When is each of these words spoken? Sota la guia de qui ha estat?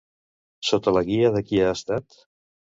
Sota 0.69 0.95
la 0.97 1.05
guia 1.11 1.31
de 1.37 1.45
qui 1.51 1.63
ha 1.63 1.71
estat? 1.77 2.21